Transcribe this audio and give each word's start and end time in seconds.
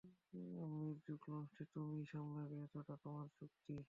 Music 0.73 1.21
লঞ্চটি 1.29 1.63
তুমিই 1.73 2.05
সামলাবে, 2.05 2.55
এটাতো 2.65 2.93
তোমার 3.03 3.27
চুক্তি। 3.37 3.75